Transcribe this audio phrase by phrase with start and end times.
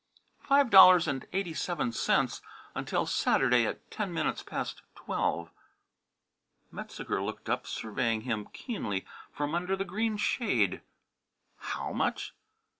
[0.49, 2.41] "five dollars and eighty seven cents
[2.73, 5.51] until Saturday at ten minutes past twelve."
[6.71, 10.81] Metzeger looked up, surveying him keenly from under the green shade.
[11.57, 12.33] "How much?'